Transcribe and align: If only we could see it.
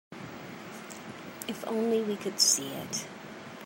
If 1.47 1.63
only 1.67 2.01
we 2.01 2.15
could 2.15 2.39
see 2.39 2.69
it. 2.69 3.05